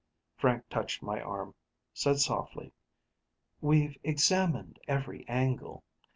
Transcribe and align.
Frank 0.35 0.67
touched 0.67 1.03
my 1.03 1.21
arm, 1.21 1.53
said 1.93 2.17
softly, 2.17 2.73
"We've 3.61 3.99
examined 4.03 4.79
every 4.87 5.27
angle. 5.29 5.83